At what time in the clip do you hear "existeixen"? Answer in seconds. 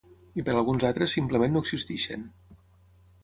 1.65-2.23